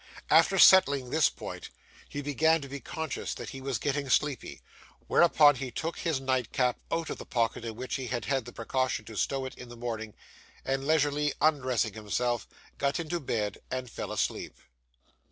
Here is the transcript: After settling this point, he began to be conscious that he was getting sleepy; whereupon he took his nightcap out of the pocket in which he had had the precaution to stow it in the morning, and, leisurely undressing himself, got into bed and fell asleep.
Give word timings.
After 0.31 0.57
settling 0.57 1.11
this 1.11 1.29
point, 1.29 1.69
he 2.09 2.23
began 2.23 2.59
to 2.63 2.67
be 2.67 2.79
conscious 2.79 3.35
that 3.35 3.51
he 3.51 3.61
was 3.61 3.77
getting 3.77 4.09
sleepy; 4.09 4.59
whereupon 5.05 5.57
he 5.57 5.69
took 5.69 5.99
his 5.99 6.19
nightcap 6.19 6.79
out 6.91 7.11
of 7.11 7.19
the 7.19 7.23
pocket 7.27 7.63
in 7.63 7.75
which 7.75 7.97
he 7.97 8.07
had 8.07 8.25
had 8.25 8.45
the 8.45 8.51
precaution 8.51 9.05
to 9.05 9.15
stow 9.15 9.45
it 9.45 9.53
in 9.53 9.69
the 9.69 9.77
morning, 9.77 10.15
and, 10.65 10.87
leisurely 10.87 11.33
undressing 11.39 11.93
himself, 11.93 12.47
got 12.79 12.99
into 12.99 13.19
bed 13.19 13.59
and 13.69 13.91
fell 13.91 14.11
asleep. 14.11 14.57